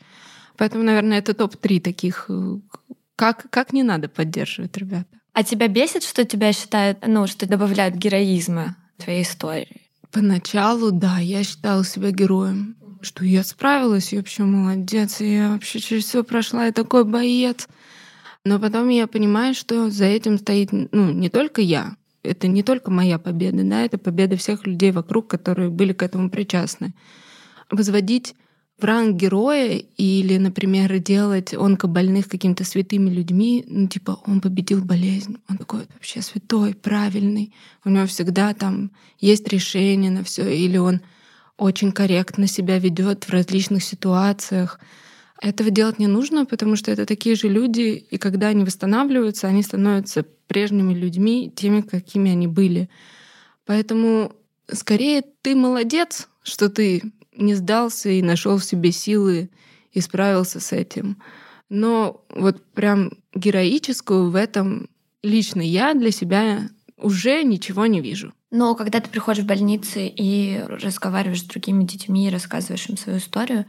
[0.58, 2.58] Поэтому, наверное, это топ-3 таких, э,
[3.16, 5.08] как, как не надо поддерживать ребята.
[5.34, 9.87] А тебя бесит, что тебя считают, ну, что добавляют героизма твоей истории?
[10.18, 12.76] Поначалу, да, я считала себя героем.
[13.02, 17.68] Что я справилась, я вообще молодец, я вообще через все прошла, я такой боец.
[18.44, 22.90] Но потом я понимаю, что за этим стоит ну, не только я, это не только
[22.90, 26.96] моя победа, да, это победа всех людей вокруг, которые были к этому причастны.
[27.70, 28.34] Возводить
[28.78, 35.38] в ранг героя или, например, делать онкобольных какими-то святыми людьми, ну, типа, он победил болезнь,
[35.50, 37.54] он такой вообще святой, правильный,
[37.84, 41.02] у него всегда там есть решение на все, или он
[41.58, 44.80] очень корректно себя ведет в различных ситуациях.
[45.42, 49.64] Этого делать не нужно, потому что это такие же люди, и когда они восстанавливаются, они
[49.64, 52.90] становятся прежними людьми, теми, какими они были.
[53.66, 54.34] Поэтому
[54.72, 57.02] скорее ты молодец, что ты
[57.38, 59.50] не сдался и нашел в себе силы
[59.92, 61.18] и справился с этим.
[61.70, 64.90] Но вот прям героическую в этом
[65.24, 68.34] лично я для себя уже ничего не вижу.
[68.50, 73.66] Но когда ты приходишь в больницу и разговариваешь с другими детьми, рассказываешь им свою историю,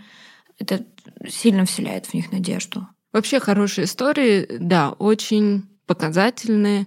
[0.59, 0.85] это
[1.29, 2.87] сильно вселяет в них надежду.
[3.12, 6.87] Вообще хорошие истории, да, очень показательные,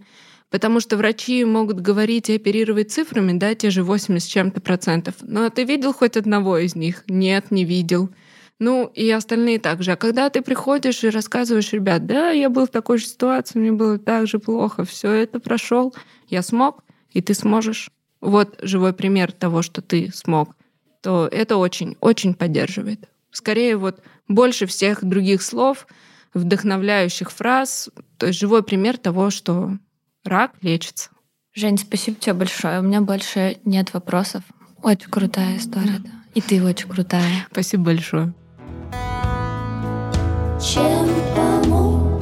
[0.52, 5.16] потому что врачи могут говорить и оперировать цифрами, да, те же 80 с чем-то процентов.
[5.22, 7.04] Но ты видел хоть одного из них?
[7.08, 8.12] Нет, не видел.
[8.60, 9.94] Ну, и остальные также.
[9.94, 13.72] А когда ты приходишь и рассказываешь, ребят, да, я был в такой же ситуации, мне
[13.72, 15.96] было так же плохо, все это прошел,
[16.28, 17.90] я смог, и ты сможешь.
[18.20, 20.56] Вот живой пример того, что ты смог,
[21.02, 23.10] то это очень-очень поддерживает.
[23.32, 25.88] Скорее вот больше всех других слов,
[26.36, 29.80] вдохновляющих фраз, то есть живой пример того, что
[30.24, 31.10] рак лечится.
[31.54, 32.80] Жень, спасибо тебе большое.
[32.80, 34.44] У меня больше нет вопросов.
[34.82, 36.00] Очень крутая история.
[36.00, 36.10] Да.
[36.34, 37.48] И ты очень крутая.
[37.52, 38.34] Спасибо большое.
[40.62, 42.22] Чем помочь?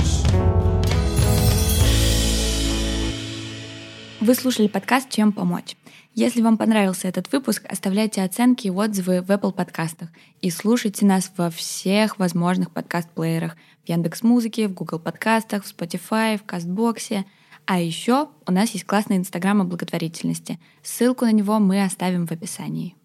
[4.20, 5.76] Вы слушали подкаст «Чем помочь?».
[6.16, 10.10] Если вам понравился этот выпуск, оставляйте оценки и отзывы в Apple подкастах
[10.42, 16.38] и слушайте нас во всех возможных подкаст-плеерах в Яндекс Музыке, в Google подкастах, в Spotify,
[16.38, 17.26] в Кастбоксе.
[17.72, 20.60] А еще у нас есть классный инстаграм о благотворительности.
[20.82, 22.96] Ссылку на него мы оставим в описании.